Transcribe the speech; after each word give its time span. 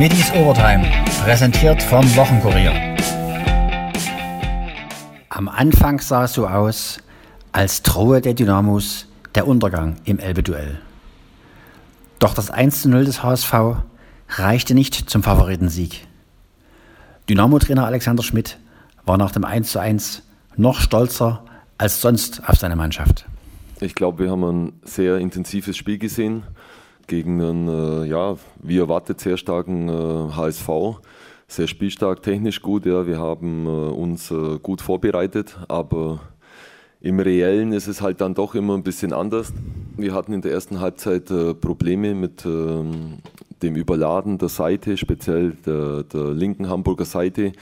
Schmittis 0.00 0.32
Overtime, 0.32 0.90
präsentiert 1.22 1.82
vom 1.82 2.02
Wochenkurier. 2.16 2.72
Am 5.28 5.46
Anfang 5.46 6.00
sah 6.00 6.24
es 6.24 6.32
so 6.32 6.46
aus, 6.46 7.02
als 7.52 7.82
drohe 7.82 8.22
der 8.22 8.32
Dynamos 8.32 9.08
der 9.34 9.46
Untergang 9.46 9.96
im 10.04 10.18
Elbe-Duell. 10.18 10.80
Doch 12.18 12.32
das 12.32 12.50
1:0 12.50 13.04
des 13.04 13.22
HSV 13.22 13.52
reichte 14.30 14.72
nicht 14.72 15.10
zum 15.10 15.22
Favoritensieg. 15.22 16.06
Dynamo-Trainer 17.28 17.84
Alexander 17.84 18.22
Schmidt 18.22 18.56
war 19.04 19.18
nach 19.18 19.32
dem 19.32 19.44
1:1 19.44 20.22
noch 20.56 20.80
stolzer 20.80 21.44
als 21.76 22.00
sonst 22.00 22.48
auf 22.48 22.56
seine 22.56 22.74
Mannschaft. 22.74 23.26
Ich 23.82 23.94
glaube, 23.94 24.24
wir 24.24 24.30
haben 24.30 24.44
ein 24.44 24.72
sehr 24.82 25.18
intensives 25.18 25.76
Spiel 25.76 25.98
gesehen 25.98 26.44
gegen 27.10 27.42
einen, 27.42 27.68
äh, 27.68 28.06
ja, 28.06 28.36
wie 28.62 28.78
erwartet, 28.78 29.20
sehr 29.20 29.36
starken 29.36 29.88
äh, 29.88 30.32
HSV. 30.32 30.68
Sehr 31.48 31.66
spielstark, 31.66 32.22
technisch 32.22 32.62
gut. 32.62 32.86
Ja. 32.86 33.04
Wir 33.06 33.18
haben 33.18 33.66
äh, 33.66 33.68
uns 33.68 34.30
äh, 34.30 34.58
gut 34.62 34.80
vorbereitet, 34.80 35.58
aber 35.66 36.20
im 37.00 37.18
Reellen 37.18 37.72
ist 37.72 37.88
es 37.88 38.00
halt 38.00 38.20
dann 38.20 38.34
doch 38.34 38.54
immer 38.54 38.74
ein 38.74 38.84
bisschen 38.84 39.12
anders. 39.12 39.52
Wir 39.96 40.14
hatten 40.14 40.32
in 40.32 40.40
der 40.40 40.52
ersten 40.52 40.80
Halbzeit 40.80 41.30
äh, 41.32 41.52
Probleme 41.52 42.14
mit 42.14 42.46
ähm, 42.46 43.18
dem 43.60 43.74
Überladen 43.74 44.38
der 44.38 44.48
Seite, 44.48 44.96
speziell 44.96 45.56
der, 45.66 46.04
der, 46.04 46.30
linken 46.30 46.68
Hamburger 46.68 47.04
Seite. 47.04 47.52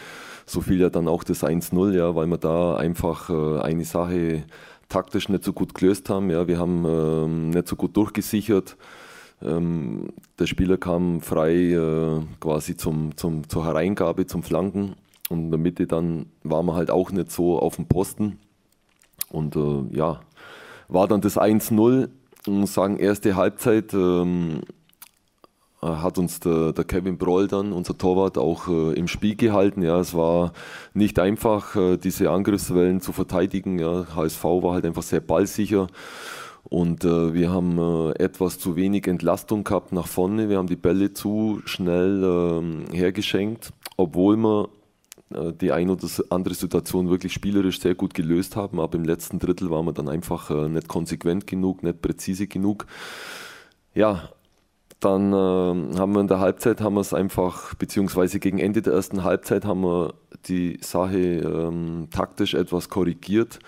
So 0.44 0.60
fiel 0.60 0.80
ja 0.80 0.90
dann 0.90 1.08
auch 1.08 1.24
das 1.24 1.42
1-0, 1.42 1.92
ja, 1.94 2.14
weil 2.14 2.26
wir 2.26 2.38
da 2.38 2.76
einfach 2.76 3.30
äh, 3.30 3.60
eine 3.60 3.86
Sache 3.86 4.42
taktisch 4.90 5.30
nicht 5.30 5.44
so 5.44 5.54
gut 5.54 5.74
gelöst 5.74 6.10
haben. 6.10 6.28
Ja. 6.28 6.46
Wir 6.46 6.58
haben 6.58 6.84
ähm, 6.84 7.50
nicht 7.50 7.68
so 7.68 7.76
gut 7.76 7.96
durchgesichert. 7.96 8.76
Ähm, 9.42 10.08
der 10.38 10.46
Spieler 10.46 10.76
kam 10.76 11.20
frei 11.20 11.54
äh, 11.72 12.20
quasi 12.40 12.76
zum, 12.76 13.16
zum, 13.16 13.48
zur 13.48 13.64
Hereingabe, 13.64 14.26
zum 14.26 14.42
Flanken. 14.42 14.94
Und 15.28 15.44
in 15.44 15.50
der 15.50 15.58
Mitte 15.58 15.86
dann 15.86 16.26
waren 16.42 16.66
wir 16.66 16.74
halt 16.74 16.90
auch 16.90 17.12
nicht 17.12 17.30
so 17.30 17.58
auf 17.58 17.76
dem 17.76 17.86
Posten. 17.86 18.38
Und 19.30 19.56
äh, 19.56 19.96
ja, 19.96 20.20
war 20.88 21.06
dann 21.06 21.20
das 21.20 21.36
1-0. 21.36 22.08
Ich 22.46 22.52
muss 22.52 22.74
sagen, 22.74 22.96
erste 22.98 23.36
Halbzeit 23.36 23.92
ähm, 23.92 24.62
hat 25.80 26.18
uns 26.18 26.40
der, 26.40 26.72
der, 26.72 26.84
Kevin 26.84 27.18
Broll 27.18 27.46
dann, 27.46 27.72
unser 27.72 27.96
Torwart, 27.96 28.38
auch 28.38 28.68
äh, 28.68 28.94
im 28.94 29.06
Spiel 29.06 29.36
gehalten. 29.36 29.82
Ja, 29.82 30.00
es 30.00 30.14
war 30.14 30.52
nicht 30.94 31.18
einfach, 31.18 31.76
äh, 31.76 31.96
diese 31.98 32.30
Angriffswellen 32.30 33.00
zu 33.00 33.12
verteidigen. 33.12 33.78
Ja. 33.78 34.06
HSV 34.14 34.42
war 34.44 34.74
halt 34.74 34.86
einfach 34.86 35.02
sehr 35.02 35.20
ballsicher. 35.20 35.88
Und 36.70 37.04
äh, 37.04 37.32
wir 37.32 37.50
haben 37.50 37.78
äh, 37.78 38.22
etwas 38.22 38.58
zu 38.58 38.76
wenig 38.76 39.06
Entlastung 39.06 39.64
gehabt 39.64 39.92
nach 39.92 40.06
vorne. 40.06 40.50
Wir 40.50 40.58
haben 40.58 40.66
die 40.66 40.76
Bälle 40.76 41.14
zu 41.14 41.62
schnell 41.64 42.22
äh, 42.92 42.96
hergeschenkt, 42.96 43.72
obwohl 43.96 44.36
wir 44.36 44.68
äh, 45.30 45.52
die 45.54 45.72
eine 45.72 45.92
oder 45.92 46.06
andere 46.28 46.54
Situation 46.54 47.08
wirklich 47.08 47.32
spielerisch 47.32 47.80
sehr 47.80 47.94
gut 47.94 48.12
gelöst 48.12 48.54
haben. 48.54 48.80
Aber 48.80 48.98
im 48.98 49.04
letzten 49.04 49.38
Drittel 49.38 49.70
waren 49.70 49.86
wir 49.86 49.94
dann 49.94 50.10
einfach 50.10 50.50
äh, 50.50 50.68
nicht 50.68 50.88
konsequent 50.88 51.46
genug, 51.46 51.82
nicht 51.82 52.02
präzise 52.02 52.46
genug. 52.46 52.86
Ja, 53.94 54.28
dann 55.00 55.32
äh, 55.32 55.98
haben 55.98 56.12
wir 56.12 56.20
in 56.20 56.28
der 56.28 56.40
Halbzeit 56.40 56.82
haben 56.82 56.94
wir 56.94 57.00
es 57.00 57.14
einfach, 57.14 57.74
beziehungsweise 57.76 58.40
gegen 58.40 58.58
Ende 58.58 58.82
der 58.82 58.92
ersten 58.92 59.24
Halbzeit 59.24 59.64
haben 59.64 59.82
wir 59.82 60.12
die 60.48 60.78
Sache 60.82 61.16
ähm, 61.16 62.08
taktisch 62.10 62.52
etwas 62.52 62.90
korrigiert 62.90 63.58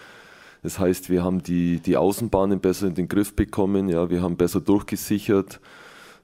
das 0.63 0.79
heißt, 0.79 1.09
wir 1.11 1.25
haben 1.25 1.43
die, 1.43 1.81
die 1.81 1.97
Außenbahnen 1.97 2.61
besser 2.61 2.87
in 2.87 2.95
den 2.95 3.09
Griff 3.09 3.35
bekommen, 3.35 3.89
ja, 3.89 4.11
wir 4.11 4.23
haben 4.23 4.37
besser 4.37 4.61
durchgesichert, 4.61 5.61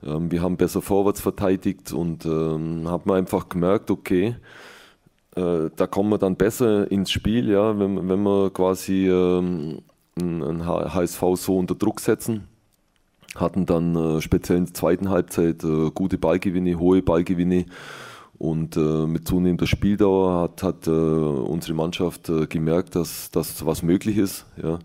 ähm, 0.04 0.30
wir 0.30 0.42
haben 0.42 0.56
besser 0.56 0.82
vorwärts 0.82 1.20
verteidigt 1.20 1.92
und 1.92 2.26
ähm, 2.26 2.88
haben 2.88 3.10
einfach 3.10 3.48
gemerkt, 3.48 3.90
okay, 3.90 4.36
äh, 5.36 5.70
da 5.74 5.86
kommen 5.86 6.10
wir 6.10 6.18
dann 6.18 6.36
besser 6.36 6.90
ins 6.90 7.10
Spiel, 7.10 7.50
ja, 7.50 7.78
wenn, 7.78 8.08
wenn 8.08 8.22
wir 8.22 8.50
quasi 8.50 9.08
ähm, 9.08 9.82
einen 10.18 10.66
HSV 10.66 11.22
so 11.34 11.58
unter 11.58 11.74
Druck 11.74 12.00
setzen. 12.00 12.48
Hatten 13.34 13.66
dann 13.66 13.94
äh, 13.94 14.22
speziell 14.22 14.58
in 14.58 14.64
der 14.64 14.74
zweiten 14.74 15.10
Halbzeit 15.10 15.62
äh, 15.62 15.90
gute 15.90 16.16
Ballgewinne, 16.16 16.78
hohe 16.78 17.02
Ballgewinne 17.02 17.66
und 18.38 18.76
äh, 18.76 19.06
mit 19.06 19.26
zunehmender 19.26 19.66
Spieldauer 19.66 20.42
hat, 20.42 20.62
hat 20.62 20.86
äh, 20.86 20.90
unsere 20.90 21.74
Mannschaft 21.74 22.28
äh, 22.28 22.46
gemerkt, 22.46 22.94
dass, 22.94 23.30
dass 23.30 23.64
was 23.64 23.82
möglich 23.82 24.18
ist. 24.18 24.46
Ja. 24.62 24.78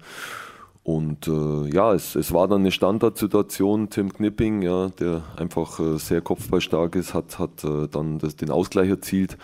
Und 0.83 1.27
äh, 1.27 1.69
ja, 1.73 1.93
es, 1.93 2.15
es 2.15 2.33
war 2.33 2.47
dann 2.47 2.61
eine 2.61 2.71
Standardsituation. 2.71 3.89
Tim 3.89 4.11
Knipping, 4.11 4.61
ja, 4.61 4.89
der 4.89 5.21
einfach 5.37 5.79
äh, 5.79 5.97
sehr 5.97 6.21
kopfballstark 6.21 6.95
ist, 6.95 7.13
hat, 7.13 7.39
hat 7.39 7.63
äh, 7.63 7.87
dann 7.87 8.19
das, 8.19 8.35
den 8.35 8.49
Ausgleich 8.49 8.89
erzielt. 8.89 9.37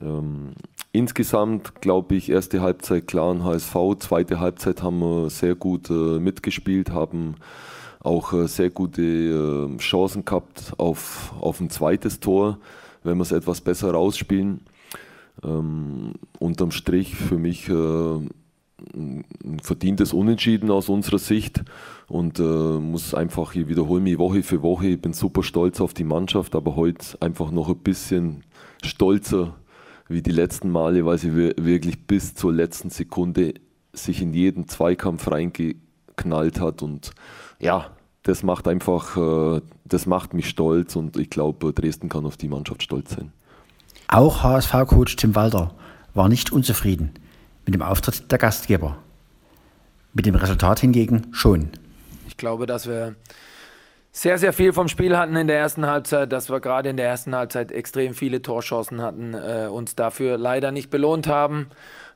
Ähm, 0.00 0.52
insgesamt 0.92 1.80
glaube 1.80 2.14
ich, 2.14 2.30
erste 2.30 2.60
Halbzeit 2.60 3.06
klar 3.06 3.34
ein 3.34 3.44
HSV, 3.44 3.74
zweite 3.98 4.40
Halbzeit 4.40 4.82
haben 4.82 5.00
wir 5.00 5.30
sehr 5.30 5.54
gut 5.54 5.90
mitgespielt, 5.90 6.90
haben 6.90 7.36
auch 8.00 8.32
sehr 8.46 8.70
gute 8.70 9.68
Chancen 9.78 10.24
gehabt 10.24 10.74
auf, 10.76 11.34
auf 11.40 11.60
ein 11.60 11.70
zweites 11.70 12.20
Tor 12.20 12.58
wenn 13.06 13.18
wir 13.18 13.22
es 13.22 13.32
etwas 13.32 13.60
besser 13.60 13.92
rausspielen. 13.92 14.60
Ähm, 15.42 16.14
unterm 16.38 16.70
Strich 16.70 17.14
für 17.14 17.38
mich 17.38 17.68
äh, 17.68 17.72
ein 18.94 19.24
verdientes 19.62 20.12
Unentschieden 20.12 20.70
aus 20.70 20.88
unserer 20.88 21.18
Sicht 21.18 21.62
und 22.08 22.38
äh, 22.38 22.42
muss 22.42 23.14
einfach, 23.14 23.54
ich 23.54 23.68
wiederhole 23.68 24.00
mich 24.00 24.18
Woche 24.18 24.42
für 24.42 24.62
Woche, 24.62 24.88
ich 24.88 25.00
bin 25.00 25.12
super 25.12 25.42
stolz 25.42 25.80
auf 25.80 25.94
die 25.94 26.04
Mannschaft, 26.04 26.54
aber 26.54 26.76
heute 26.76 27.20
einfach 27.20 27.50
noch 27.50 27.68
ein 27.68 27.78
bisschen 27.78 28.44
stolzer 28.82 29.56
wie 30.08 30.22
die 30.22 30.32
letzten 30.32 30.70
Male, 30.70 31.04
weil 31.04 31.18
sie 31.18 31.34
wirklich 31.34 32.06
bis 32.06 32.34
zur 32.34 32.52
letzten 32.52 32.90
Sekunde 32.90 33.54
sich 33.92 34.22
in 34.22 34.34
jeden 34.34 34.68
Zweikampf 34.68 35.30
reingeknallt 35.30 36.60
hat 36.60 36.82
und 36.82 37.10
ja, 37.58 37.95
das 38.26 38.42
macht 38.42 38.66
einfach, 38.66 39.16
äh, 39.16 39.60
das 39.84 40.06
macht 40.06 40.34
mich 40.34 40.48
stolz 40.48 40.96
und 40.96 41.16
ich 41.16 41.30
glaube, 41.30 41.72
Dresden 41.72 42.08
kann 42.08 42.26
auf 42.26 42.36
die 42.36 42.48
Mannschaft 42.48 42.82
stolz 42.82 43.14
sein. 43.14 43.32
Auch 44.08 44.42
HSV-Coach 44.42 45.14
Tim 45.14 45.36
Walter 45.36 45.74
war 46.12 46.28
nicht 46.28 46.52
unzufrieden 46.52 47.14
mit 47.64 47.74
dem 47.74 47.82
Auftritt 47.82 48.30
der 48.32 48.38
Gastgeber. 48.38 48.98
Mit 50.12 50.26
dem 50.26 50.34
Resultat 50.34 50.80
hingegen 50.80 51.28
schon. 51.30 51.70
Ich 52.26 52.36
glaube, 52.36 52.66
dass 52.66 52.88
wir 52.88 53.14
sehr, 54.10 54.38
sehr 54.38 54.52
viel 54.52 54.72
vom 54.72 54.88
Spiel 54.88 55.16
hatten 55.16 55.36
in 55.36 55.46
der 55.46 55.58
ersten 55.58 55.86
Halbzeit, 55.86 56.32
dass 56.32 56.50
wir 56.50 56.58
gerade 56.58 56.88
in 56.88 56.96
der 56.96 57.06
ersten 57.06 57.34
Halbzeit 57.36 57.70
extrem 57.70 58.14
viele 58.14 58.42
Torchancen 58.42 59.02
hatten, 59.02 59.34
äh, 59.34 59.68
uns 59.70 59.94
dafür 59.94 60.36
leider 60.36 60.72
nicht 60.72 60.90
belohnt 60.90 61.28
haben. 61.28 61.68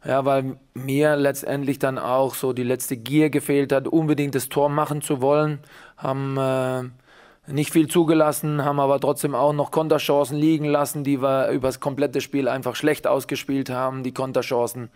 Ja, 0.05 0.25
weil 0.25 0.57
mir 0.73 1.17
letztendlich 1.17 1.79
dann 1.79 1.99
auch 1.99 2.35
so 2.35 2.55
die 2.55 2.63
letzte 2.63 2.97
Gier 2.97 3.29
gefehlt 3.29 3.71
hat, 3.71 3.87
unbedingt 3.87 4.35
das 4.35 4.49
Tor 4.49 4.71
machen 4.71 5.03
zu 5.03 5.21
wollen. 5.21 5.59
Haben 5.99 6.39
äh, 6.39 7.53
nicht 7.53 7.71
viel 7.73 7.87
zugelassen, 7.87 8.65
haben 8.65 8.81
aber 8.81 8.99
trotzdem 8.99 9.35
auch 9.35 9.53
noch 9.53 9.71
Konterchancen 9.71 10.39
liegen 10.39 10.65
lassen, 10.65 11.05
die 11.05 11.21
wir 11.21 11.51
über 11.51 11.69
das 11.69 11.81
komplette 11.81 12.23
Spiel 12.23 12.49
einfach 12.49 12.77
schlecht 12.77 13.07
ausgespielt 13.07 13.69
haben, 13.69 14.03
die 14.03 14.15
Konterchancen. 14.15 14.91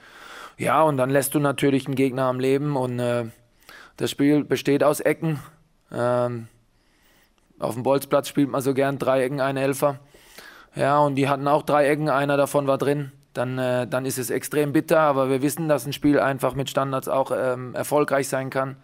Ja, 0.56 0.82
und 0.82 0.96
dann 0.96 1.10
lässt 1.10 1.34
du 1.34 1.38
natürlich 1.40 1.86
einen 1.86 1.96
Gegner 1.96 2.24
am 2.24 2.40
Leben 2.40 2.74
und 2.76 2.98
äh, 2.98 3.26
das 3.98 4.10
Spiel 4.10 4.42
besteht 4.42 4.82
aus 4.82 5.00
Ecken. 5.00 5.38
Ähm, 5.92 6.48
auf 7.58 7.74
dem 7.74 7.82
Bolzplatz 7.82 8.28
spielt 8.28 8.48
man 8.48 8.62
so 8.62 8.72
gern 8.72 8.98
drei 8.98 9.22
Ecken, 9.24 9.40
ein 9.40 9.58
Elfer. 9.58 9.98
Ja, 10.74 10.98
und 11.00 11.16
die 11.16 11.28
hatten 11.28 11.46
auch 11.46 11.62
drei 11.62 11.88
Ecken, 11.88 12.08
einer 12.08 12.38
davon 12.38 12.66
war 12.66 12.78
drin 12.78 13.12
dann, 13.34 13.58
äh, 13.58 13.86
dann 13.86 14.06
ist 14.06 14.18
es 14.18 14.30
extrem 14.30 14.72
bitter. 14.72 15.00
Aber 15.00 15.28
wir 15.28 15.42
wissen, 15.42 15.68
dass 15.68 15.86
ein 15.86 15.92
Spiel 15.92 16.18
einfach 16.18 16.54
mit 16.54 16.70
Standards 16.70 17.08
auch 17.08 17.32
ähm, 17.36 17.74
erfolgreich 17.74 18.28
sein 18.28 18.50
kann. 18.50 18.76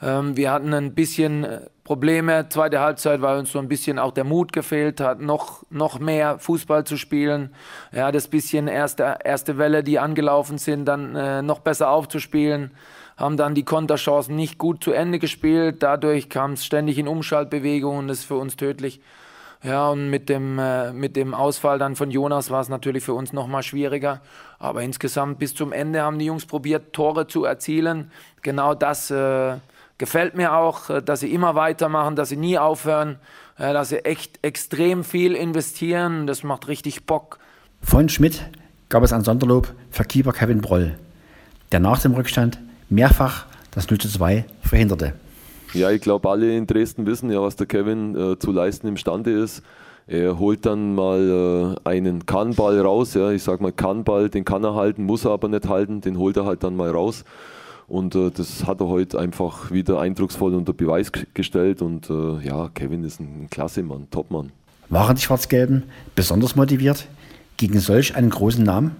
Ähm, 0.00 0.36
wir 0.36 0.52
hatten 0.52 0.72
ein 0.72 0.94
bisschen 0.94 1.44
äh, 1.44 1.60
Probleme, 1.82 2.48
zweite 2.48 2.80
Halbzeit, 2.80 3.20
weil 3.20 3.38
uns 3.38 3.50
so 3.50 3.58
ein 3.58 3.68
bisschen 3.68 3.98
auch 3.98 4.12
der 4.12 4.24
Mut 4.24 4.52
gefehlt 4.52 5.00
hat, 5.00 5.20
noch, 5.20 5.64
noch 5.70 5.98
mehr 5.98 6.38
Fußball 6.38 6.84
zu 6.84 6.96
spielen. 6.96 7.54
Ja, 7.92 8.12
das 8.12 8.28
bisschen 8.28 8.68
erste, 8.68 9.18
erste 9.24 9.58
Welle, 9.58 9.82
die 9.82 9.98
angelaufen 9.98 10.58
sind, 10.58 10.84
dann 10.84 11.16
äh, 11.16 11.42
noch 11.42 11.60
besser 11.60 11.90
aufzuspielen. 11.90 12.72
Haben 13.16 13.36
dann 13.36 13.56
die 13.56 13.64
Konterchancen 13.64 14.36
nicht 14.36 14.58
gut 14.58 14.84
zu 14.84 14.92
Ende 14.92 15.18
gespielt. 15.18 15.82
Dadurch 15.82 16.28
kam 16.28 16.52
es 16.52 16.64
ständig 16.64 16.98
in 16.98 17.08
Umschaltbewegungen. 17.08 18.06
Das 18.06 18.18
ist 18.18 18.24
für 18.26 18.36
uns 18.36 18.54
tödlich. 18.54 19.00
Ja, 19.62 19.88
und 19.88 20.08
mit 20.08 20.28
dem, 20.28 20.58
äh, 20.58 20.92
mit 20.92 21.16
dem 21.16 21.34
Ausfall 21.34 21.78
dann 21.78 21.96
von 21.96 22.10
Jonas 22.10 22.50
war 22.50 22.60
es 22.60 22.68
natürlich 22.68 23.02
für 23.02 23.14
uns 23.14 23.32
nochmal 23.32 23.62
schwieriger. 23.64 24.20
Aber 24.58 24.82
insgesamt 24.82 25.38
bis 25.38 25.54
zum 25.54 25.72
Ende 25.72 26.02
haben 26.02 26.18
die 26.18 26.26
Jungs 26.26 26.46
probiert, 26.46 26.92
Tore 26.92 27.26
zu 27.26 27.44
erzielen. 27.44 28.12
Genau 28.42 28.74
das 28.74 29.10
äh, 29.10 29.56
gefällt 29.98 30.36
mir 30.36 30.54
auch, 30.54 30.90
äh, 30.90 31.02
dass 31.02 31.20
sie 31.20 31.32
immer 31.32 31.56
weitermachen, 31.56 32.14
dass 32.14 32.28
sie 32.28 32.36
nie 32.36 32.56
aufhören, 32.56 33.16
äh, 33.58 33.72
dass 33.72 33.88
sie 33.88 34.04
echt 34.04 34.38
extrem 34.42 35.02
viel 35.02 35.34
investieren. 35.34 36.28
Das 36.28 36.44
macht 36.44 36.68
richtig 36.68 37.04
Bock. 37.04 37.38
Von 37.82 38.08
Schmidt 38.08 38.48
gab 38.88 39.02
es 39.02 39.12
ein 39.12 39.24
Sonderlob 39.24 39.74
für 39.90 40.04
Keeper 40.04 40.32
Kevin 40.32 40.60
Broll, 40.60 40.96
der 41.72 41.80
nach 41.80 42.00
dem 42.00 42.14
Rückstand 42.14 42.60
mehrfach 42.88 43.46
das 43.72 43.90
0 43.90 43.98
zu 43.98 44.08
2 44.08 44.44
verhinderte. 44.62 45.14
Ja, 45.74 45.90
ich 45.90 46.00
glaube, 46.00 46.28
alle 46.28 46.56
in 46.56 46.66
Dresden 46.66 47.06
wissen 47.06 47.30
ja, 47.30 47.40
was 47.42 47.56
der 47.56 47.66
Kevin 47.66 48.16
äh, 48.16 48.38
zu 48.38 48.52
leisten 48.52 48.88
imstande 48.88 49.30
ist. 49.30 49.62
Er 50.06 50.38
holt 50.38 50.64
dann 50.64 50.94
mal 50.94 51.76
äh, 51.84 51.88
einen 51.88 52.24
Kannball 52.24 52.80
raus, 52.80 53.12
ja, 53.12 53.30
ich 53.30 53.42
sag 53.42 53.60
mal 53.60 53.72
Kannball, 53.72 54.30
den 54.30 54.44
kann 54.44 54.64
er 54.64 54.74
halten, 54.74 55.04
muss 55.04 55.26
er 55.26 55.32
aber 55.32 55.48
nicht 55.48 55.68
halten, 55.68 56.00
den 56.00 56.16
holt 56.18 56.38
er 56.38 56.46
halt 56.46 56.62
dann 56.62 56.76
mal 56.76 56.90
raus. 56.90 57.24
Und 57.88 58.14
äh, 58.14 58.30
das 58.30 58.66
hat 58.66 58.80
er 58.80 58.86
heute 58.88 59.18
einfach 59.18 59.70
wieder 59.70 60.00
eindrucksvoll 60.00 60.54
unter 60.54 60.72
Beweis 60.72 61.10
gestellt. 61.34 61.82
Und 61.82 62.08
äh, 62.10 62.38
ja, 62.46 62.68
Kevin 62.74 63.04
ist 63.04 63.20
ein 63.20 63.48
klasse 63.50 63.82
Mann, 63.82 64.08
Topmann. 64.10 64.52
Waren 64.90 65.16
die 65.16 65.22
Schwarz-Gelben 65.22 65.84
besonders 66.14 66.56
motiviert 66.56 67.06
gegen 67.56 67.80
solch 67.80 68.14
einen 68.14 68.30
großen 68.30 68.62
Namen? 68.62 68.96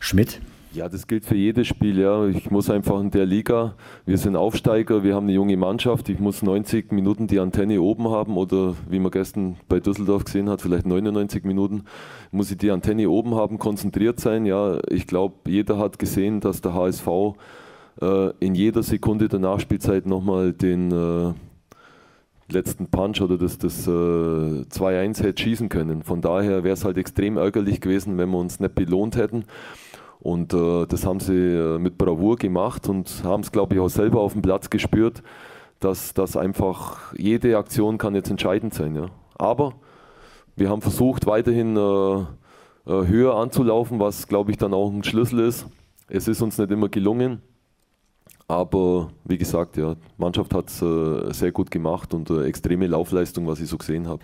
Schmidt? 0.00 0.40
Ja, 0.74 0.88
das 0.88 1.06
gilt 1.06 1.24
für 1.24 1.36
jedes 1.36 1.68
Spiel. 1.68 2.00
Ja. 2.00 2.26
Ich 2.26 2.50
muss 2.50 2.68
einfach 2.68 3.00
in 3.00 3.12
der 3.12 3.26
Liga, 3.26 3.76
wir 4.06 4.18
sind 4.18 4.34
Aufsteiger, 4.34 5.04
wir 5.04 5.14
haben 5.14 5.26
eine 5.26 5.32
junge 5.32 5.56
Mannschaft. 5.56 6.08
Ich 6.08 6.18
muss 6.18 6.42
90 6.42 6.90
Minuten 6.90 7.28
die 7.28 7.38
Antenne 7.38 7.80
oben 7.80 8.08
haben 8.08 8.36
oder 8.36 8.74
wie 8.88 8.98
man 8.98 9.12
gestern 9.12 9.54
bei 9.68 9.78
Düsseldorf 9.78 10.24
gesehen 10.24 10.50
hat, 10.50 10.62
vielleicht 10.62 10.84
99 10.84 11.44
Minuten, 11.44 11.84
muss 12.32 12.50
ich 12.50 12.58
die 12.58 12.72
Antenne 12.72 13.08
oben 13.08 13.36
haben, 13.36 13.60
konzentriert 13.60 14.18
sein. 14.18 14.46
Ja, 14.46 14.80
ich 14.88 15.06
glaube, 15.06 15.48
jeder 15.48 15.78
hat 15.78 16.00
gesehen, 16.00 16.40
dass 16.40 16.60
der 16.60 16.74
HSV 16.74 17.06
äh, 18.02 18.30
in 18.40 18.56
jeder 18.56 18.82
Sekunde 18.82 19.28
der 19.28 19.38
Nachspielzeit 19.38 20.06
nochmal 20.06 20.52
den 20.52 20.90
äh, 20.90 21.34
letzten 22.52 22.88
Punch 22.88 23.20
oder 23.20 23.38
das, 23.38 23.58
das 23.58 23.86
äh, 23.86 23.90
2-1 23.90 25.22
hätte 25.22 25.40
schießen 25.40 25.68
können. 25.68 26.02
Von 26.02 26.20
daher 26.20 26.64
wäre 26.64 26.74
es 26.74 26.84
halt 26.84 26.98
extrem 26.98 27.36
ärgerlich 27.36 27.80
gewesen, 27.80 28.18
wenn 28.18 28.30
wir 28.30 28.38
uns 28.38 28.58
nicht 28.58 28.74
belohnt 28.74 29.14
hätten. 29.16 29.44
Und 30.20 30.54
äh, 30.54 30.86
das 30.86 31.04
haben 31.04 31.20
sie 31.20 31.34
äh, 31.34 31.78
mit 31.78 31.98
Bravour 31.98 32.36
gemacht 32.36 32.88
und 32.88 33.22
haben 33.24 33.42
es, 33.42 33.52
glaube 33.52 33.74
ich, 33.74 33.80
auch 33.80 33.88
selber 33.88 34.20
auf 34.20 34.32
dem 34.32 34.42
Platz 34.42 34.70
gespürt, 34.70 35.22
dass 35.80 36.14
das 36.14 36.36
einfach 36.36 37.12
jede 37.14 37.58
Aktion 37.58 37.98
kann 37.98 38.14
jetzt 38.14 38.30
entscheidend 38.30 38.74
sein. 38.74 38.94
Ja. 38.96 39.08
Aber 39.36 39.74
wir 40.56 40.70
haben 40.70 40.80
versucht, 40.80 41.26
weiterhin 41.26 41.76
äh, 41.76 41.80
äh, 42.20 43.06
höher 43.06 43.34
anzulaufen, 43.36 43.98
was, 43.98 44.26
glaube 44.28 44.50
ich, 44.50 44.56
dann 44.56 44.72
auch 44.72 44.90
ein 44.90 45.04
Schlüssel 45.04 45.40
ist. 45.40 45.66
Es 46.08 46.28
ist 46.28 46.40
uns 46.42 46.58
nicht 46.58 46.70
immer 46.70 46.88
gelungen. 46.88 47.42
Aber 48.46 49.10
wie 49.24 49.38
gesagt, 49.38 49.76
ja, 49.76 49.94
die 49.94 50.00
Mannschaft 50.18 50.54
hat 50.54 50.68
es 50.68 50.82
äh, 50.82 51.32
sehr 51.32 51.50
gut 51.50 51.70
gemacht 51.70 52.12
und 52.12 52.28
äh, 52.30 52.44
extreme 52.44 52.86
Laufleistung, 52.86 53.46
was 53.46 53.60
ich 53.60 53.68
so 53.68 53.78
gesehen 53.78 54.06
habe. 54.06 54.22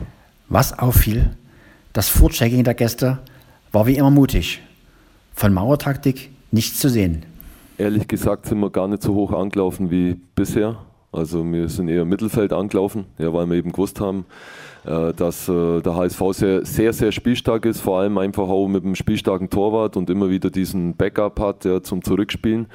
Was 0.49 0.79
auffiel, 0.79 1.37
das 1.93 2.09
Vorchecking 2.09 2.65
der 2.65 2.75
Gäste 2.75 3.19
war 3.73 3.87
wie 3.87 3.97
immer 3.97 4.11
mutig 4.11 4.63
von 5.41 5.55
Mauertaktik 5.55 6.29
nichts 6.51 6.81
zu 6.81 6.91
sehen. 6.91 7.25
Ehrlich 7.79 8.07
gesagt 8.07 8.45
sind 8.45 8.61
wir 8.61 8.69
gar 8.69 8.87
nicht 8.89 9.03
so 9.03 9.15
hoch 9.15 9.33
angelaufen 9.33 9.91
wie 9.91 10.21
bisher. 10.35 10.77
Also 11.13 11.43
wir 11.51 11.71
sind 11.71 11.89
eher 11.89 12.03
im 12.03 12.11
Mittelfeld 12.11 12.53
angelaufen, 12.53 13.07
ja, 13.17 13.33
weil 13.33 13.49
wir 13.49 13.57
eben 13.57 13.73
gewusst 13.73 14.01
haben, 14.01 14.27
äh, 14.85 15.15
dass 15.15 15.49
äh, 15.49 15.81
der 15.81 15.97
HSV 15.97 16.23
sehr, 16.33 16.67
sehr, 16.67 16.93
sehr 16.93 17.11
spielstark 17.11 17.65
ist, 17.65 17.81
vor 17.81 18.01
allem 18.01 18.19
einfach 18.19 18.51
auch 18.51 18.69
mit 18.69 18.85
einem 18.85 18.95
spielstarken 18.95 19.49
Torwart 19.49 19.97
und 19.97 20.11
immer 20.11 20.29
wieder 20.29 20.51
diesen 20.51 20.95
Backup 20.95 21.41
hat 21.41 21.65
ja, 21.65 21.83
zum 21.83 22.05
Zurückspielen. 22.05 22.67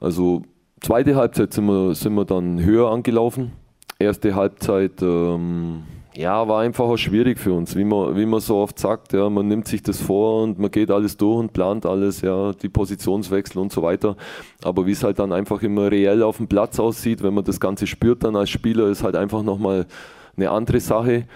Also 0.00 0.42
zweite 0.80 1.14
Halbzeit 1.14 1.52
sind 1.52 1.66
wir, 1.66 1.94
sind 1.94 2.14
wir 2.14 2.24
dann 2.24 2.60
höher 2.60 2.90
angelaufen. 2.90 3.52
Erste 4.00 4.34
Halbzeit 4.34 5.00
ähm, 5.00 5.84
ja, 6.16 6.46
war 6.46 6.60
einfach 6.60 6.84
auch 6.84 6.96
schwierig 6.96 7.38
für 7.38 7.52
uns, 7.52 7.74
wie 7.76 7.84
man, 7.84 8.16
wie 8.16 8.26
man 8.26 8.40
so 8.40 8.56
oft 8.56 8.78
sagt. 8.78 9.12
Ja, 9.12 9.28
man 9.28 9.48
nimmt 9.48 9.66
sich 9.66 9.82
das 9.82 10.00
vor 10.00 10.42
und 10.44 10.58
man 10.58 10.70
geht 10.70 10.90
alles 10.90 11.16
durch 11.16 11.38
und 11.38 11.52
plant 11.52 11.86
alles, 11.86 12.20
ja, 12.20 12.52
die 12.52 12.68
Positionswechsel 12.68 13.60
und 13.60 13.72
so 13.72 13.82
weiter. 13.82 14.16
Aber 14.62 14.86
wie 14.86 14.92
es 14.92 15.02
halt 15.02 15.18
dann 15.18 15.32
einfach 15.32 15.62
immer 15.62 15.90
reell 15.90 16.22
auf 16.22 16.36
dem 16.36 16.46
Platz 16.46 16.78
aussieht, 16.78 17.22
wenn 17.22 17.34
man 17.34 17.44
das 17.44 17.58
Ganze 17.58 17.86
spürt 17.86 18.22
dann 18.22 18.36
als 18.36 18.50
Spieler, 18.50 18.86
ist 18.88 19.02
halt 19.02 19.16
einfach 19.16 19.42
nochmal 19.42 19.86
eine 20.36 20.50
andere 20.50 20.80
Sache. 20.80 21.26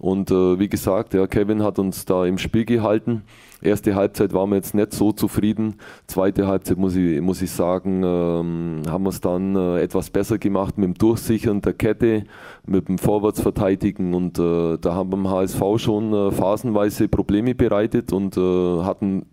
Und 0.00 0.30
äh, 0.30 0.58
wie 0.58 0.68
gesagt, 0.68 1.14
ja, 1.14 1.26
Kevin 1.26 1.62
hat 1.62 1.78
uns 1.78 2.04
da 2.04 2.24
im 2.24 2.38
Spiel 2.38 2.64
gehalten. 2.64 3.22
Erste 3.62 3.94
Halbzeit 3.94 4.32
waren 4.32 4.50
wir 4.50 4.56
jetzt 4.56 4.74
nicht 4.74 4.94
so 4.94 5.12
zufrieden. 5.12 5.74
Zweite 6.06 6.46
Halbzeit 6.46 6.78
muss 6.78 6.96
ich, 6.96 7.20
muss 7.20 7.42
ich 7.42 7.50
sagen, 7.50 8.02
ähm, 8.02 8.82
haben 8.88 9.04
wir 9.04 9.10
es 9.10 9.20
dann 9.20 9.54
äh, 9.54 9.82
etwas 9.82 10.08
besser 10.08 10.38
gemacht 10.38 10.78
mit 10.78 10.86
dem 10.86 10.94
Durchsichern 10.94 11.60
der 11.60 11.74
Kette, 11.74 12.24
mit 12.66 12.88
dem 12.88 12.96
Vorwärtsverteidigen 12.96 14.14
und 14.14 14.38
äh, 14.38 14.78
da 14.78 14.94
haben 14.94 15.10
wir 15.10 15.18
im 15.18 15.28
HSV 15.28 15.62
schon 15.76 16.14
äh, 16.14 16.30
phasenweise 16.30 17.08
Probleme 17.08 17.54
bereitet 17.54 18.14
und 18.14 18.38
äh, 18.38 18.82
hatten 18.82 19.26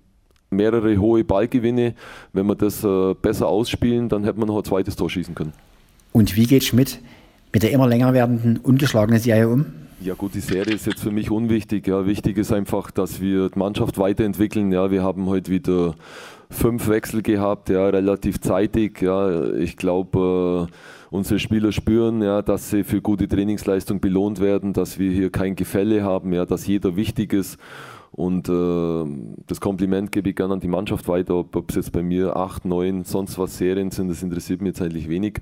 mehrere 0.50 0.98
hohe 0.98 1.24
Ballgewinne. 1.24 1.94
Wenn 2.34 2.46
wir 2.48 2.56
das 2.56 2.84
äh, 2.84 3.14
besser 3.14 3.48
ausspielen, 3.48 4.10
dann 4.10 4.26
hätte 4.26 4.40
man 4.40 4.48
noch 4.48 4.58
ein 4.58 4.64
zweites 4.66 4.98
Tor 4.98 5.10
schießen 5.10 5.36
können. 5.36 5.54
Und 6.12 6.36
wie 6.36 6.46
geht 6.46 6.66
Schmidt 6.66 7.00
mit 7.54 7.64
der 7.64 7.72
immer 7.72 7.88
länger 7.88 8.14
werdenden 8.14 8.58
ungeschlagenen 8.58 9.22
Serie 9.22 9.48
um? 9.48 9.66
Ja 10.08 10.14
gut, 10.14 10.36
die 10.36 10.40
Serie 10.40 10.74
ist 10.74 10.86
jetzt 10.86 11.02
für 11.02 11.12
mich 11.12 11.32
unwichtig. 11.32 11.86
Ja, 11.86 12.06
wichtig 12.06 12.38
ist 12.38 12.54
einfach, 12.54 12.92
dass 12.92 13.20
wir 13.20 13.50
die 13.50 13.60
Mannschaft 13.60 13.98
weiterentwickeln. 13.98 14.72
Ja, 14.72 14.90
wir 14.90 15.04
haben 15.04 15.26
heute 15.26 15.52
wieder 15.52 15.96
fünf 16.50 16.88
Wechsel 16.88 17.22
gehabt, 17.22 17.68
ja, 17.68 17.90
relativ 17.90 18.40
zeitig. 18.40 19.02
Ja, 19.02 19.52
ich 19.56 19.76
glaube, 19.76 20.70
äh, 20.72 21.14
unsere 21.14 21.40
Spieler 21.40 21.74
spüren, 21.74 22.22
ja, 22.22 22.42
dass 22.42 22.70
sie 22.70 22.86
für 22.86 23.02
gute 23.02 23.28
Trainingsleistung 23.28 24.00
belohnt 24.00 24.40
werden, 24.40 24.72
dass 24.72 24.98
wir 24.98 25.12
hier 25.12 25.30
kein 25.30 25.58
Gefälle 25.58 26.04
haben, 26.04 26.32
ja, 26.32 26.46
dass 26.46 26.66
jeder 26.66 26.96
wichtig 26.96 27.34
ist. 27.34 27.58
Und 28.12 28.48
äh, 28.48 29.06
das 29.46 29.60
Kompliment 29.60 30.14
gebe 30.14 30.30
ich 30.30 30.38
gerne 30.38 30.54
an 30.54 30.62
die 30.62 30.70
Mannschaft 30.70 31.10
weiter, 31.10 31.36
ob 31.36 31.70
es 31.70 31.76
jetzt 31.76 31.92
bei 31.92 32.02
mir 32.02 32.38
acht, 32.38 32.64
neun, 32.64 33.04
sonst 33.04 33.38
was 33.38 33.58
Serien 33.58 33.92
sind, 33.92 34.08
das 34.08 34.24
interessiert 34.24 34.62
mich 34.62 34.70
jetzt 34.70 34.82
eigentlich 34.82 35.10
wenig. 35.10 35.42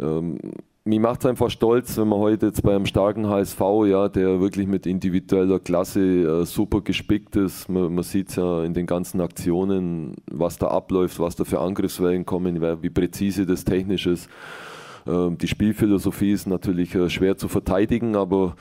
Ähm, 0.00 0.38
mich 0.86 1.00
macht 1.00 1.20
es 1.20 1.26
einfach 1.26 1.50
stolz, 1.50 1.98
wenn 1.98 2.08
man 2.08 2.20
heute 2.20 2.46
jetzt 2.46 2.62
bei 2.62 2.74
einem 2.74 2.86
starken 2.86 3.28
HSV, 3.28 3.60
ja, 3.86 4.08
der 4.08 4.40
wirklich 4.40 4.68
mit 4.68 4.86
individueller 4.86 5.58
Klasse 5.58 6.00
äh, 6.00 6.46
super 6.46 6.80
gespickt 6.80 7.34
ist. 7.34 7.68
Man, 7.68 7.92
man 7.94 8.04
sieht 8.04 8.28
es 8.28 8.36
ja 8.36 8.62
in 8.62 8.72
den 8.72 8.86
ganzen 8.86 9.20
Aktionen, 9.20 10.14
was 10.30 10.58
da 10.58 10.68
abläuft, 10.68 11.18
was 11.18 11.34
da 11.34 11.44
für 11.44 11.58
Angriffswellen 11.60 12.24
kommen, 12.24 12.62
wie 12.82 12.90
präzise 12.90 13.46
das 13.46 13.64
technisch 13.64 14.06
ist. 14.06 14.30
Ähm, 15.08 15.36
die 15.38 15.48
Spielphilosophie 15.48 16.30
ist 16.30 16.46
natürlich 16.46 16.94
äh, 16.94 17.10
schwer 17.10 17.36
zu 17.36 17.48
verteidigen, 17.48 18.14
aber 18.14 18.54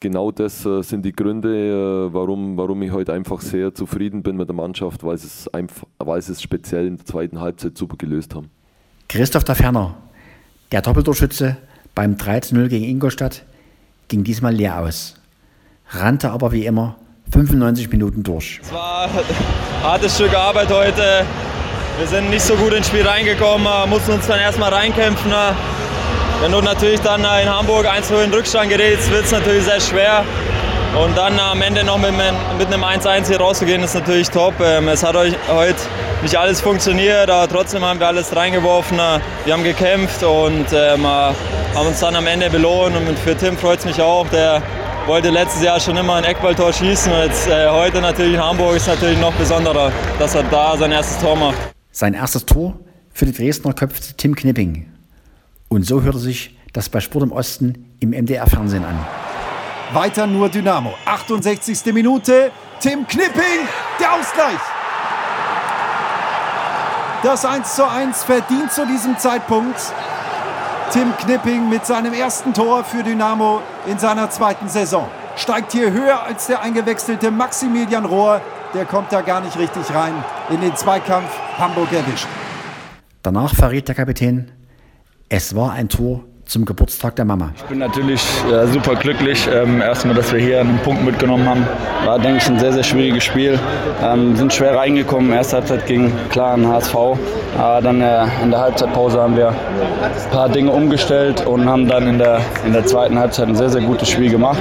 genau 0.00 0.30
das 0.30 0.66
äh, 0.66 0.82
sind 0.82 1.06
die 1.06 1.12
Gründe, 1.12 2.08
äh, 2.08 2.12
warum, 2.12 2.58
warum 2.58 2.82
ich 2.82 2.92
heute 2.92 3.14
einfach 3.14 3.40
sehr 3.40 3.74
zufrieden 3.74 4.22
bin 4.22 4.36
mit 4.36 4.48
der 4.48 4.54
Mannschaft, 4.54 5.02
weil 5.02 5.16
sie 5.16 5.28
es, 5.28 5.48
einfach, 5.48 5.86
weil 5.98 6.20
sie 6.20 6.32
es 6.32 6.42
speziell 6.42 6.86
in 6.86 6.98
der 6.98 7.06
zweiten 7.06 7.40
Halbzeit 7.40 7.78
super 7.78 7.96
gelöst 7.96 8.34
haben. 8.34 8.50
Christoph 9.08 9.44
da 9.44 9.54
Ferner, 9.54 9.96
der 10.72 10.82
Doppeltorschütze 10.82 11.56
beim 11.94 12.14
3-0 12.14 12.68
gegen 12.68 12.84
Ingolstadt 12.84 13.42
ging 14.08 14.24
diesmal 14.24 14.54
leer 14.54 14.80
aus, 14.80 15.16
rannte 15.90 16.30
aber 16.30 16.52
wie 16.52 16.66
immer 16.66 16.96
95 17.32 17.90
Minuten 17.90 18.22
durch. 18.22 18.60
Es 18.62 18.72
war 18.72 19.04
ein 19.04 19.10
hartes 19.82 20.14
Stück 20.16 20.34
Arbeit 20.34 20.70
heute. 20.70 21.24
Wir 21.98 22.06
sind 22.06 22.30
nicht 22.30 22.42
so 22.42 22.54
gut 22.54 22.72
ins 22.72 22.88
Spiel 22.88 23.06
reingekommen, 23.06 23.66
mussten 23.88 24.12
uns 24.12 24.26
dann 24.26 24.40
erstmal 24.40 24.72
reinkämpfen. 24.72 25.30
Wenn 26.40 26.52
du 26.52 26.60
natürlich 26.62 27.00
dann 27.00 27.20
in 27.20 27.48
Hamburg 27.48 27.86
1 27.86 28.10
in 28.10 28.32
Rückstand 28.32 28.70
gerätst, 28.70 29.10
wird 29.10 29.26
es 29.26 29.32
natürlich 29.32 29.64
sehr 29.64 29.80
schwer. 29.80 30.24
Und 30.98 31.16
dann 31.16 31.38
am 31.38 31.62
Ende 31.62 31.84
noch 31.84 31.98
mit, 31.98 32.12
mit 32.58 32.66
einem 32.66 32.82
1-1 32.82 33.28
hier 33.28 33.38
rauszugehen, 33.38 33.82
ist 33.82 33.94
natürlich 33.94 34.28
top. 34.28 34.54
Ähm, 34.60 34.88
es 34.88 35.04
hat 35.04 35.14
heute 35.14 35.76
nicht 36.22 36.36
alles 36.36 36.60
funktioniert, 36.60 37.30
aber 37.30 37.48
trotzdem 37.48 37.84
haben 37.84 38.00
wir 38.00 38.08
alles 38.08 38.34
reingeworfen. 38.34 38.98
Wir 39.44 39.52
haben 39.52 39.62
gekämpft 39.62 40.22
und 40.24 40.66
ähm, 40.72 41.06
haben 41.06 41.86
uns 41.86 42.00
dann 42.00 42.16
am 42.16 42.26
Ende 42.26 42.50
belohnt. 42.50 42.96
Und 42.96 43.16
für 43.20 43.36
Tim 43.36 43.56
freut 43.56 43.78
es 43.78 43.84
mich 43.84 44.02
auch. 44.02 44.28
Der 44.30 44.60
wollte 45.06 45.30
letztes 45.30 45.62
Jahr 45.62 45.78
schon 45.78 45.96
immer 45.96 46.16
ein 46.16 46.24
Eckballtor 46.24 46.72
schießen. 46.72 47.12
Jetzt 47.24 47.46
äh, 47.46 47.68
heute 47.68 48.00
natürlich 48.00 48.34
in 48.34 48.40
Hamburg 48.40 48.74
ist 48.74 48.88
natürlich 48.88 49.18
noch 49.20 49.32
besonderer, 49.34 49.92
dass 50.18 50.34
er 50.34 50.42
da 50.42 50.76
sein 50.76 50.90
erstes 50.90 51.18
Tor 51.18 51.36
macht. 51.36 51.56
Sein 51.92 52.14
erstes 52.14 52.44
Tor 52.44 52.76
für 53.12 53.26
die 53.26 53.32
Dresdner 53.32 53.74
köpfte 53.74 54.16
Tim 54.16 54.34
Knipping. 54.34 54.86
Und 55.68 55.86
so 55.86 56.02
hörte 56.02 56.18
sich 56.18 56.56
das 56.72 56.88
bei 56.88 56.98
Sport 56.98 57.24
im 57.24 57.32
Osten 57.32 57.96
im 58.00 58.10
MDR-Fernsehen 58.10 58.84
an. 58.84 58.98
Weiter 59.92 60.26
nur 60.26 60.48
Dynamo. 60.48 60.94
68. 61.04 61.92
Minute. 61.92 62.52
Tim 62.80 63.06
Knipping, 63.06 63.68
der 63.98 64.12
Ausgleich. 64.14 64.60
Das 67.22 67.44
1 67.44 67.74
zu 67.74 67.86
1 67.86 68.24
verdient 68.24 68.72
zu 68.72 68.86
diesem 68.86 69.18
Zeitpunkt. 69.18 69.78
Tim 70.92 71.14
Knipping 71.18 71.68
mit 71.68 71.84
seinem 71.84 72.14
ersten 72.14 72.54
Tor 72.54 72.84
für 72.84 73.02
Dynamo 73.02 73.60
in 73.86 73.98
seiner 73.98 74.30
zweiten 74.30 74.68
Saison. 74.68 75.08
Steigt 75.36 75.72
hier 75.72 75.92
höher 75.92 76.22
als 76.22 76.46
der 76.46 76.62
eingewechselte 76.62 77.30
Maximilian 77.30 78.04
Rohr. 78.04 78.40
Der 78.74 78.86
kommt 78.86 79.12
da 79.12 79.20
gar 79.20 79.40
nicht 79.40 79.58
richtig 79.58 79.92
rein 79.94 80.14
in 80.48 80.60
den 80.60 80.74
Zweikampf 80.76 81.30
Hamburg 81.58 81.92
erwischt. 81.92 82.28
Danach 83.22 83.54
verriet 83.54 83.88
der 83.88 83.94
Kapitän, 83.94 84.52
es 85.28 85.54
war 85.54 85.72
ein 85.72 85.88
Tor 85.88 86.24
zum 86.50 86.64
Geburtstag 86.64 87.14
der 87.14 87.24
Mama. 87.24 87.52
Ich 87.56 87.62
bin 87.62 87.78
natürlich 87.78 88.20
äh, 88.52 88.66
super 88.66 88.96
glücklich. 88.96 89.48
Ähm, 89.52 89.80
erstmal, 89.80 90.16
dass 90.16 90.32
wir 90.32 90.40
hier 90.40 90.60
einen 90.60 90.78
Punkt 90.78 91.04
mitgenommen 91.04 91.48
haben. 91.48 91.66
War, 92.04 92.18
denke 92.18 92.38
ich, 92.38 92.48
ein 92.48 92.58
sehr, 92.58 92.72
sehr 92.72 92.82
schwieriges 92.82 93.22
Spiel. 93.22 93.58
Ähm, 94.02 94.34
sind 94.34 94.52
schwer 94.52 94.76
reingekommen. 94.76 95.32
Erste 95.32 95.58
Halbzeit 95.58 95.86
ging 95.86 96.12
klar 96.30 96.54
an 96.54 96.66
HSV. 96.66 96.94
Aber 97.56 97.80
dann 97.82 98.00
äh, 98.00 98.24
in 98.42 98.50
der 98.50 98.60
Halbzeitpause 98.60 99.20
haben 99.20 99.36
wir 99.36 99.50
ein 99.50 100.30
paar 100.32 100.48
Dinge 100.48 100.72
umgestellt 100.72 101.46
und 101.46 101.68
haben 101.68 101.86
dann 101.86 102.08
in 102.08 102.18
der, 102.18 102.40
in 102.66 102.72
der 102.72 102.84
zweiten 102.84 103.16
Halbzeit 103.18 103.46
ein 103.46 103.54
sehr, 103.54 103.70
sehr 103.70 103.82
gutes 103.82 104.08
Spiel 104.08 104.30
gemacht. 104.30 104.58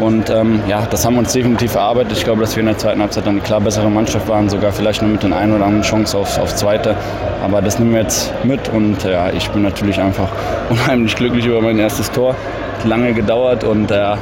Und 0.00 0.30
ähm, 0.30 0.60
ja, 0.66 0.86
das 0.90 1.04
haben 1.04 1.14
wir 1.14 1.20
uns 1.20 1.32
definitiv 1.32 1.76
erarbeitet. 1.76 2.12
Ich 2.12 2.24
glaube, 2.24 2.40
dass 2.40 2.56
wir 2.56 2.60
in 2.60 2.66
der 2.66 2.78
zweiten 2.78 3.00
Halbzeit 3.00 3.28
eine 3.28 3.40
klar 3.40 3.60
bessere 3.60 3.88
Mannschaft 3.88 4.26
waren, 4.28 4.48
sogar 4.48 4.72
vielleicht 4.72 5.00
nur 5.00 5.12
mit 5.12 5.22
den 5.22 5.32
ein 5.32 5.52
oder 5.52 5.66
anderen 5.66 5.82
Chance 5.82 6.18
aufs, 6.18 6.38
aufs 6.38 6.56
Zweite. 6.56 6.96
Aber 7.44 7.62
das 7.62 7.78
nehmen 7.78 7.92
wir 7.92 8.02
jetzt 8.02 8.32
mit 8.44 8.68
und 8.68 9.04
ja, 9.04 9.30
ich 9.30 9.48
bin 9.50 9.62
natürlich 9.62 10.00
einfach 10.00 10.28
unheimlich 10.70 11.19
glücklich 11.20 11.44
über 11.44 11.60
mein 11.60 11.78
erstes 11.78 12.10
Tor. 12.10 12.34
Hat 12.34 12.84
lange 12.86 13.12
gedauert 13.12 13.62
und 13.62 13.90
äh, 13.90 14.16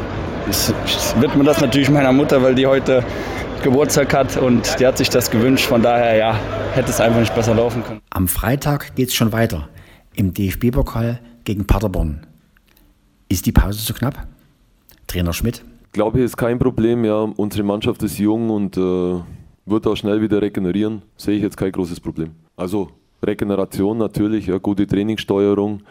ich, 0.51 0.75
ich 0.85 1.23
widme 1.23 1.45
das 1.45 1.61
natürlich 1.61 1.89
meiner 1.91 2.13
Mutter, 2.13 2.43
weil 2.43 2.57
die 2.57 2.67
heute 2.67 3.05
Geburtstag 3.63 4.13
hat 4.13 4.37
und 4.37 4.81
die 4.81 4.87
hat 4.87 4.99
sich 4.99 5.09
das 5.09 5.31
gewünscht. 5.31 5.65
Von 5.67 5.81
daher, 5.81 6.17
ja, 6.17 6.35
hätte 6.75 6.91
es 6.91 7.01
einfach 7.01 7.21
nicht 7.21 7.33
besser 7.37 7.55
laufen 7.55 7.85
können. 7.85 8.01
Am 8.11 8.27
Freitag 8.27 8.97
geht 8.97 9.11
es 9.11 9.15
schon 9.15 9.31
weiter 9.31 9.69
im 10.17 10.35
DFB-Pokal 10.35 11.21
gegen 11.45 11.69
Paderborn. 11.69 12.27
Ist 13.29 13.47
die 13.47 13.53
Pause 13.53 13.85
zu 13.85 13.95
knapp? 13.95 14.27
Trainer 15.07 15.33
Schmidt? 15.33 15.63
Ich 15.87 15.93
glaube, 15.93 16.19
hier 16.19 16.27
ist 16.27 16.37
kein 16.37 16.59
Problem. 16.59 17.05
Ja, 17.05 17.29
unsere 17.37 17.63
Mannschaft 17.63 18.03
ist 18.03 18.19
jung 18.19 18.51
und 18.51 18.77
äh, 18.77 18.81
wird 19.67 19.87
auch 19.87 19.95
schnell 19.97 20.21
wieder 20.21 20.43
regenerieren. 20.43 21.03
Sehe 21.17 21.37
ich 21.37 21.43
jetzt 21.43 21.57
kein 21.57 21.71
großes 21.71 22.01
Problem. 22.01 22.33
Also 22.57 22.89
Regeneration 23.25 23.99
natürlich, 23.99 24.49
ja, 24.49 24.59
gute 24.59 24.85
Trainingssteuerung, 24.85 25.83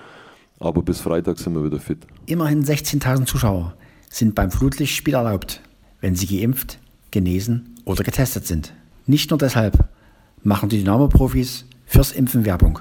aber 0.59 0.81
bis 0.81 0.99
Freitag 0.99 1.37
sind 1.39 1.55
wir 1.55 1.63
wieder 1.63 1.79
fit. 1.79 1.99
Immerhin 2.25 2.63
16.000 2.63 3.25
Zuschauer 3.25 3.75
sind 4.09 4.35
beim 4.35 4.51
Flutlichtspiel 4.51 5.13
erlaubt, 5.13 5.61
wenn 6.01 6.15
sie 6.15 6.27
geimpft, 6.27 6.79
genesen 7.11 7.75
oder 7.85 8.03
getestet 8.03 8.45
sind. 8.47 8.73
Nicht 9.05 9.29
nur 9.29 9.37
deshalb 9.37 9.87
machen 10.43 10.69
die 10.69 10.79
Dynamo-Profis 10.79 11.65
fürs 11.85 12.11
Impfen 12.11 12.45
Werbung. 12.45 12.79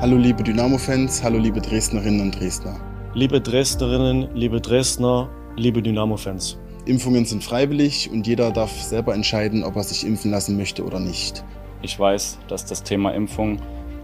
Hallo 0.00 0.16
liebe 0.16 0.42
Dynamo-Fans, 0.42 1.22
hallo 1.22 1.38
liebe 1.38 1.60
Dresdnerinnen 1.60 2.20
und 2.20 2.38
Dresdner. 2.38 2.78
Liebe 3.14 3.40
Dresdnerinnen, 3.40 4.28
liebe 4.34 4.60
Dresdner, 4.60 5.28
liebe 5.56 5.82
Dynamo-Fans. 5.82 6.58
Impfungen 6.84 7.24
sind 7.24 7.42
freiwillig 7.42 8.08
und 8.10 8.26
jeder 8.26 8.52
darf 8.52 8.70
selber 8.80 9.14
entscheiden, 9.14 9.64
ob 9.64 9.76
er 9.76 9.82
sich 9.82 10.06
impfen 10.06 10.30
lassen 10.30 10.56
möchte 10.56 10.84
oder 10.84 11.00
nicht. 11.00 11.44
Ich 11.82 11.98
weiß, 11.98 12.38
dass 12.48 12.64
das 12.64 12.82
Thema 12.82 13.10
Impfung 13.10 13.60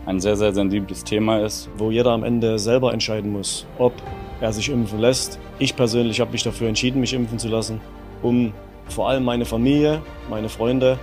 ein 0.06 0.20
sehr, 0.20 0.36
sehr 0.36 0.52
sensibles 0.52 1.04
Thema 1.04 1.38
ist. 1.38 1.68
Wo 1.76 1.90
jeder 1.90 2.10
am 2.10 2.24
Ende 2.24 2.58
selber 2.58 2.92
entscheiden 2.92 3.32
muss, 3.32 3.66
ob 3.78 3.92
er 4.40 4.52
sich 4.52 4.68
impfen 4.68 4.98
lässt. 4.98 5.38
Ich 5.58 5.76
persönlich 5.76 6.20
habe 6.20 6.32
mich 6.32 6.42
dafür 6.42 6.68
entschieden, 6.68 7.00
mich 7.00 7.14
impfen 7.14 7.38
zu 7.38 7.48
lassen, 7.48 7.80
um 8.22 8.52
vor 8.88 9.08
allem 9.08 9.24
meine 9.24 9.44
Familie, 9.44 10.02
meine 10.28 10.48
Freunde 10.48 10.98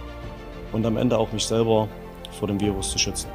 und 0.71 0.85
am 0.85 0.97
Ende 0.97 1.17
auch 1.17 1.31
mich 1.31 1.45
selber 1.45 1.87
vor 2.39 2.47
dem 2.47 2.59
Virus 2.59 2.91
zu 2.91 2.99
schützen. 2.99 3.29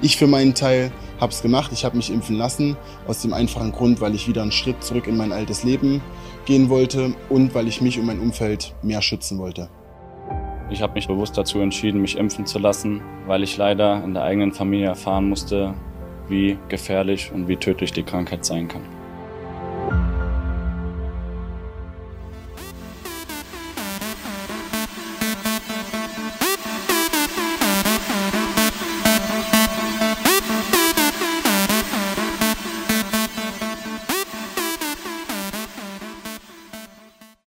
Ich 0.00 0.16
für 0.16 0.26
meinen 0.28 0.54
Teil 0.54 0.92
habe 1.20 1.32
es 1.32 1.42
gemacht. 1.42 1.72
Ich 1.72 1.84
habe 1.84 1.96
mich 1.96 2.10
impfen 2.10 2.36
lassen, 2.36 2.76
aus 3.08 3.22
dem 3.22 3.32
einfachen 3.32 3.72
Grund, 3.72 4.00
weil 4.00 4.14
ich 4.14 4.28
wieder 4.28 4.42
einen 4.42 4.52
Schritt 4.52 4.82
zurück 4.82 5.08
in 5.08 5.16
mein 5.16 5.32
altes 5.32 5.64
Leben 5.64 6.00
gehen 6.46 6.68
wollte 6.68 7.14
und 7.28 7.54
weil 7.54 7.66
ich 7.66 7.80
mich 7.80 7.98
und 7.98 8.06
mein 8.06 8.20
Umfeld 8.20 8.74
mehr 8.82 9.02
schützen 9.02 9.38
wollte. 9.38 9.68
Ich 10.70 10.82
habe 10.82 10.94
mich 10.94 11.08
bewusst 11.08 11.38
dazu 11.38 11.60
entschieden, 11.60 12.02
mich 12.02 12.18
impfen 12.18 12.44
zu 12.44 12.58
lassen, 12.58 13.00
weil 13.26 13.42
ich 13.42 13.56
leider 13.56 14.04
in 14.04 14.12
der 14.12 14.24
eigenen 14.24 14.52
Familie 14.52 14.88
erfahren 14.88 15.28
musste, 15.28 15.72
wie 16.28 16.58
gefährlich 16.68 17.32
und 17.32 17.48
wie 17.48 17.56
tödlich 17.56 17.92
die 17.92 18.02
Krankheit 18.02 18.44
sein 18.44 18.68
kann. 18.68 18.97